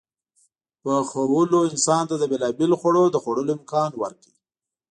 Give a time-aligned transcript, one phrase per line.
[0.83, 4.31] پخولو انسان ته د بېلابېلو خوړو د خوړلو امکان ورکړ.